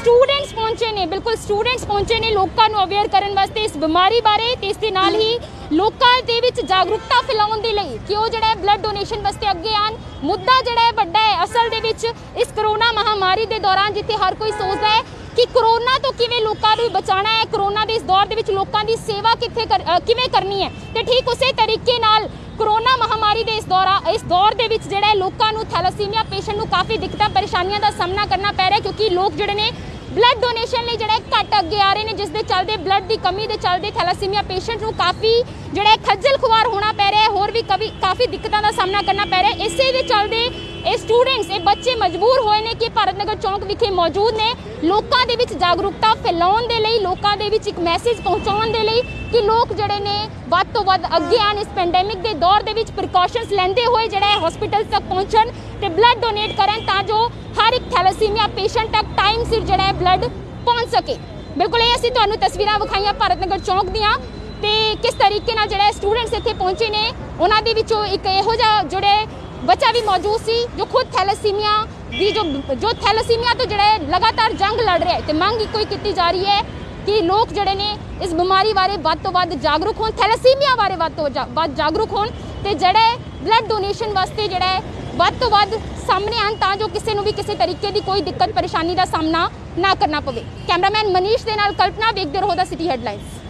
ਸਟੂਡੈਂਟਸ 0.00 0.52
ਪਹੁੰਚੇ 0.54 0.90
ਨੇ, 0.92 1.06
ਬਿਲਕੁਲ 1.06 1.36
ਸਟੂਡੈਂਟਸ 1.36 1.84
ਪਹੁੰਚੇ 1.84 2.18
ਨੇ 2.20 2.30
ਲੋਕਾਂ 2.30 2.68
ਨੂੰ 2.70 2.82
ਅਵੇਅਰ 2.82 3.08
ਕਰਨ 3.08 3.34
ਵਾਸਤੇ 3.34 3.62
ਇਸ 3.64 3.76
ਬਿਮਾਰੀ 3.76 4.20
ਬਾਰੇ 4.20 4.54
ਤੇ 4.60 4.68
ਇਸ 4.68 4.76
ਦੇ 4.76 4.90
ਨਾਲ 4.90 5.14
ਹੀ 5.14 5.38
ਲੋਕਾਂ 5.72 6.10
ਦੇ 6.22 6.40
ਵਿੱਚ 6.40 6.60
ਜਾਗਰੂਕਤਾ 6.62 7.20
ਫੈਲਾਉਣ 7.22 7.60
ਦੇ 7.60 7.72
ਲਈ 7.72 7.98
ਕਿ 8.08 8.16
ਉਹ 8.16 8.28
ਜਿਹੜਾ 8.28 8.54
ਬਲੱਡ 8.54 8.80
ਡੋਨੇਸ਼ਨ 8.82 9.20
ਵਾਸਤੇ 9.22 9.50
ਅੱਗੇ 9.50 9.74
ਆਣ 9.76 9.94
ਮੁੱਦਾ 10.22 10.60
ਜਿਹੜਾ 10.62 10.80
ਹੈ 10.80 10.92
ਵੱਡਾ 10.94 11.20
ਹੈ 11.20 11.42
ਅਸਲ 11.44 11.68
ਦੇ 11.70 11.80
ਵਿੱਚ 11.80 12.04
ਇਸ 12.36 12.48
ਕਰੋਨਾ 12.56 12.90
ਮਹਾਮਾਰੀ 12.92 13.46
ਦੇ 13.46 13.58
ਦੌਰਾਨ 13.58 13.92
ਜਿੱਥੇ 13.92 14.16
ਹਰ 14.16 14.34
ਕੋਈ 14.34 14.50
ਸੋਚਦਾ 14.52 14.88
ਹੈ 14.88 15.02
ਕਿ 15.36 15.44
ਕਰੋਨਾ 15.54 15.98
ਤੋਂ 15.98 16.12
ਕਿਵੇਂ 16.12 16.40
ਲੋਕਾਂ 16.40 16.76
ਨੂੰ 16.76 16.90
ਬਚਾਉਣਾ 16.92 17.30
ਹੈ 17.30 17.44
ਕਰੋਨਾ 17.52 17.84
ਦੇ 17.84 17.94
ਇਸ 17.94 18.02
ਦੌਰ 18.02 18.26
ਦੇ 18.26 18.34
ਵਿੱਚ 18.34 18.50
ਲੋਕਾਂ 18.50 18.84
ਦੀ 18.84 18.96
ਸੇਵਾ 18.98 19.34
ਕਿੱਥੇ 19.34 19.64
ਕਰ- 19.66 19.84
ਅ, 19.86 19.98
ਕਿਵੇਂ 20.00 20.28
ਕਰਨੀ 20.28 20.62
ਹੈ। 20.62 20.68
ਤੇ 20.94 21.02
ਠੀਕ 21.02 21.28
ਉਸੇ 21.28 21.52
ਤਰੀਕੇ 21.54 21.98
ਨਾਲ 21.98 22.28
ਕਰੋਨਾ 22.58 22.96
ਮਹਾਮਾਰੀ 22.98 23.42
ਦੇ 23.44 23.56
ਇਸ 23.56 23.64
ਦੌਰਾ 23.64 24.00
ਇਸ 24.10 24.22
ਦੌਰ 24.24 24.54
ਦੇ 24.54 24.68
ਵਿੱਚ 24.68 24.82
ਜਿਹੜਾ 24.84 25.06
ਹੈ 25.06 25.14
ਲੋਕਾਂ 25.14 25.52
ਨੂੰ 25.52 25.64
ਥੈਲੇਸੀਮੀਆ 25.66 26.22
ਪੇਸ਼ੈਂਟ 26.30 26.56
ਨੂੰ 26.56 26.66
ਕਾਫੀ 26.68 26.96
ਦਿੱਕਤਾਂ 26.98 27.28
ਪਰੇਸ਼ਾਨੀਆਂ 27.30 27.80
ਦਾ 27.80 27.90
ਸਾਹਮਣਾ 27.90 28.26
ਕਰਨਾ 28.26 28.52
ਪੈ 28.52 28.68
ਰਿਹਾ 28.68 28.80
ਕਿਉਂਕਿ 28.80 29.08
ਲੋਕ 29.10 29.32
ਜਿਹੜੇ 29.32 29.54
ਨੇ 29.54 29.70
ਬਲੱਡ 30.14 30.40
ਡੋਨੇਸ਼ਨ 30.40 30.84
ਲਈ 30.84 30.96
ਜਿਹੜਾ 30.96 31.12
ਹੈ 31.12 31.20
ਘੱਟ 31.32 31.58
ਅੱਗੇ 31.58 31.80
ਆ 31.80 31.92
ਰਹੇ 31.94 32.04
ਨੇ, 32.04 32.12
ਜਿਸ 32.12 32.28
ਦੇ 32.30 32.42
ਚੱਲਦੇ 32.42 32.76
ਬਲੱਡ 32.78 33.06
ਦੀ 33.08 33.16
ਕਮੀ 33.24 33.46
ਦੇ 33.46 33.56
ਚੱਲਦੇ 33.56 33.90
ਥੈਲੇਸੀਮੀਆ 33.90 34.42
ਪੇਸ਼ੈਂਟ 34.42 34.82
ਨੂੰ 34.82 34.92
ਕਾਫੀ 34.94 35.32
ਜਿਹੜਾ 35.72 35.90
ਹੈ 35.90 35.96
ਖੱਜਲ 36.08 36.36
ਖੁਆਰ 36.38 36.66
ਹੋਣਾ 36.66 36.92
ਪੈ 36.92 37.10
ਰਿਹਾ 37.10 37.22
ਹੈ, 37.22 37.28
ਹੋਰ 37.28 37.50
ਵੀ 37.50 37.62
ਕਵੀ 37.62 37.90
ਕਾਫੀ 38.02 38.26
ਦਿੱਕਤਾਂ 38.26 38.60
ਦਾ 38.62 38.70
ਸਾਹਮਣਾ 38.70 39.02
ਕਰਨਾ 39.02 39.24
ਪੈ 39.24 39.42
ਰਿਹਾ 39.42 39.50
ਹੈ। 39.50 39.64
ਇਸੇ 39.66 39.90
ਦੇ 39.92 40.02
ਚੱਲਦੇ 40.04 40.48
ਇਹ 40.86 40.96
ਸਟੂਡੈਂਟਸ 40.98 41.50
ਇਹ 41.50 41.60
ਬੱਚੇ 41.66 41.94
ਮਜਬੂਰ 41.96 42.40
ਹੋਏ 42.46 42.60
ਨੇ 42.62 42.72
ਕਿ 42.80 42.88
ਭਾਰਤ 42.96 43.18
ਨਗਰ 43.18 43.36
ਚੌਂਕ 43.42 43.62
ਵਿਖੇ 43.64 43.90
ਮੌਜੂਦ 43.90 44.34
ਨੇ। 44.36 44.54
ਲੋਕਾਂ 44.84 45.24
ਦੇ 45.26 45.36
ਵਿੱਚ 45.36 45.52
ਜਾਗਰੂਕਤਾ 45.52 46.12
ਫੈਲਾਉਣ 46.24 46.66
ਦੇ 46.68 46.80
ਲਈ, 46.80 46.98
ਲੋਕਾਂ 47.00 47.36
ਦੇ 47.36 47.48
ਵਿੱਚ 47.50 47.68
ਇੱਕ 47.68 47.78
ਮੈਸੇਜ 47.80 48.20
ਪਹੁੰਚਾਉਣ 48.20 48.72
ਦੇ 48.72 48.78
ਲਈ 48.80 49.02
ਕਿ 49.32 49.40
ਲੋਕ 49.42 49.72
ਜਿਹੜੇ 49.72 50.00
ਨੇ 50.00 50.28
ਵੱਧ 50.48 50.72
ਤੋਂ 50.74 50.84
ਵੱਧ 50.84 51.06
ਅੱਗੇ 51.16 51.38
ਆਣ 51.40 51.58
ਇਸ 51.58 51.68
ਪੈਂਡੈਮਿਕ 51.76 52.18
ਦੇ 52.22 52.32
ਦੌਰ 52.42 52.62
ਦੇ 52.62 52.72
ਵਿੱਚ 52.72 52.90
ਪ੍ਰੀਕਾਸ਼ਨਸ 52.90 53.52
ਲੈਂਦੇ 53.52 53.86
ਹੋਏ 53.86 54.08
ਜਿਹੜਾ 54.08 54.26
ਹੈ 54.26 54.46
ਹਸਪੀਟਲ 54.46 54.84
ਤੱਕ 54.84 55.08
ਪਹੁੰਚਣ 55.08 55.50
ਤੇ 55.80 55.88
ਬਲੱਡ 55.88 56.20
ਡੋਨੇਟ 56.20 56.56
ਕਰਨ 56.56 56.84
ਤਾਂ 56.86 57.02
ਜੋ 57.02 57.26
ਹਰ 57.60 57.72
ਇੱਕ 57.72 57.84
ਥੈਲੇਸੀਮੀਆ 57.94 58.46
ਪੇਸ਼ੈਂਟ 58.56 58.92
ਤੱਕ 58.92 59.16
ਟਾਈਮ 59.16 59.44
ਸਿਰ 59.44 59.60
ਜਿਹੜਾ 59.62 59.82
ਹੈ 59.82 59.92
ਬਲੱਡ 59.94 60.24
ਪਹੁੰਚ 60.66 60.90
ਸਕੇ। 60.90 61.16
ਬਿਲਕੁਲ, 61.58 61.80
ਇਹ 61.80 61.94
ਅਸੀਂ 61.94 62.10
ਤੁਹਾਨੂੰ 62.10 62.36
ਤਸਵੀਰਾਂ 62.38 62.78
ਵਿਖਾਈਆਂ 62.78 63.14
ਭਾਰਤ 63.14 63.38
ਨਗਰ 63.38 63.58
ਚੌਂਕ 63.60 63.90
ਦੀਆਂ। 63.90 64.16
ਤੇ 64.62 64.72
ਕਿਸ 65.02 65.14
ਤਰੀਕੇ 65.14 65.54
ਨਾਲ 65.54 65.68
ਜਿਹੜਾ 65.68 65.90
ਸਟੂਡੈਂਟਸ 65.92 66.32
ਇੱਥੇ 66.34 66.52
ਪਹੁੰਚੇ 66.52 66.88
ਨੇ, 66.88 67.10
ਉਹਨਾਂ 67.40 67.62
ਦੇ 67.62 67.74
ਵਿੱਚੋਂ 67.74 68.04
ਇੱਕ 68.06 68.26
ਇਹੋ 68.28 68.54
ਜਿਹਾ 68.54 68.82
ਜਿਹੜੇ 68.92 69.26
ਬੱਚਾ 69.64 69.90
ਵੀ 69.92 70.00
ਮੌਜੂਦ 70.02 70.40
ਸੀ, 70.40 70.54
ਜੋ 70.78 70.84
ਖੁਦ 70.84 71.06
ਥੈਲੇਸੀਮੀਆ 71.12 71.72
ਦੀ 72.10 72.30
ਜੋ 72.30 72.42
ਜੋ 72.74 72.92
ਥੈਲੇਸੀਮੀਆ 72.94 73.54
ਤੋਂ 73.54 73.66
ਜਿਹੜਾ 73.66 73.84
ਹੈ 73.84 73.98
ਲਗਾਤਾਰ 74.00 74.52
ਜੰਗ 74.52 74.80
ਲੜ 74.80 74.98
ਰਿਹਾ 75.02 75.14
ਹੈ 75.14 75.20
ਤੇ 75.20 75.32
ਮੰਗ 75.32 75.60
ਇੱਕੋ 75.60 75.78
ਹੀ 75.78 75.84
ਕੀਤੀ 75.84 76.12
ਜਾ 76.12 76.30
ਰਹੀ 76.30 76.44
ਹੈ 76.46 76.60
ਕਿ 77.06 77.20
ਲੋਕ 77.22 77.52
ਜਿਹੜੇ 77.52 77.74
ਨੇ 77.74 77.96
ਇਸ 78.22 78.32
ਬਿਮਾਰੀ 78.34 78.72
ਬਾਰੇ 78.72 78.96
ਵੱਧ 78.96 79.18
ਤੋਂ 79.18 79.32
ਵੱਧ 79.32 79.54
ਜਾਗਰੂਕ 79.62 80.00
ਹੋਣ 80.00 80.10
ਥੈਲੇਸੀਮੀਆ 80.12 80.74
ਬਾਰੇ 80.76 80.96
ਵੱਧ 80.96 81.12
ਤੋਂ 81.12 81.28
ਜਾ- 81.30 81.46
ਵੱਧ 81.50 81.74
ਜਾਗਰੂਕ 81.74 82.12
ਹੋਣ 82.12 82.28
ਤੇ 82.64 82.74
ਜਿਹੜੇ 82.74 83.16
ਬਲੱਡ 83.42 83.68
ਡੋਨੇਸ਼ਨ 83.68 84.12
ਵਾਸਤੇ 84.12 84.48
ਜਿਹੜਾ 84.48 84.66
ਹੈ 84.66 84.82
ਵੱਧ 85.16 85.34
ਤੋਂ 85.40 85.50
ਵੱਧ 85.50 85.74
ਸਾਹਮਣੇ 86.06 86.38
ਆਉਣ 86.38 86.54
ਤਾਂ 86.56 86.74
ਜੋ 86.76 86.88
ਕਿਸੇ 86.88 87.14
ਨੂੰ 87.14 87.24
ਵੀ 87.24 87.32
ਕਿਸੇ 87.32 87.54
ਤਰੀਕੇ 87.54 87.90
ਦੀ 87.90 88.00
ਕੋਈ 88.00 88.20
ਦਿੱਕਤ, 88.22 88.50
ਪਰੇਸ਼ਾਨੀ 88.50 88.94
ਦਾ 88.94 89.04
ਸਾਹਮਣਾ 89.04 89.48
ਨਾ 89.78 89.94
ਕਰਨਾ 89.94 90.20
ਪਵੇ। 90.20 90.44
ਕੈਮਰਾਮੈਨ 90.68 91.10
ਮਨੀਸ਼ 91.12 91.44
ਦੇ 91.44 91.56
ਨਾਲ 91.56 91.72
ਕਲਪਨਾ, 91.72 92.10
ਵੇਖਦੇ 92.12 92.40
ਰਹੋ 92.40 92.54
ਦਾ 92.54 92.64
ਸਿਟੀ 92.64 92.88
ਹੈਡਲਾਈਨਸ 92.88 93.43